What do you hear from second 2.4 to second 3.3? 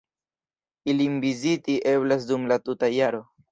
la tuta jaro.